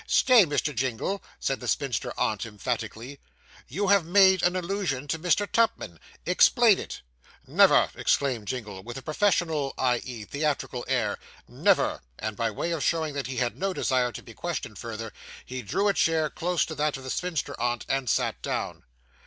'Stay, 0.07 0.47
Mr. 0.47 0.73
Jingle!' 0.73 1.21
said 1.39 1.59
the 1.59 1.67
spinster 1.67 2.11
aunt 2.17 2.43
emphatically. 2.43 3.19
'You 3.67 3.89
have 3.89 4.03
made 4.03 4.41
an 4.41 4.55
allusion 4.55 5.07
to 5.09 5.19
Mr. 5.19 5.45
Tupman 5.45 5.99
explain 6.25 6.79
it.' 6.79 7.01
'Never!' 7.45 7.91
exclaimed 7.93 8.47
Jingle, 8.47 8.81
with 8.81 8.97
a 8.97 9.03
professional 9.03 9.75
(i.e., 9.77 10.25
theatrical) 10.25 10.83
air. 10.87 11.19
'Never!' 11.47 12.01
and, 12.17 12.35
by 12.35 12.49
way 12.49 12.71
of 12.71 12.83
showing 12.83 13.13
that 13.13 13.27
he 13.27 13.37
had 13.37 13.55
no 13.59 13.73
desire 13.73 14.11
to 14.13 14.23
be 14.23 14.33
questioned 14.33 14.79
further, 14.79 15.13
he 15.45 15.61
drew 15.61 15.87
a 15.87 15.93
chair 15.93 16.31
close 16.31 16.65
to 16.65 16.73
that 16.73 16.97
of 16.97 17.03
the 17.03 17.11
spinster 17.11 17.53
aunt 17.61 17.85
and 17.87 18.09
sat 18.09 18.41
down. 18.41 18.81